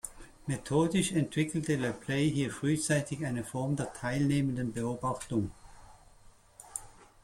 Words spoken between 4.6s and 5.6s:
Beobachtung“.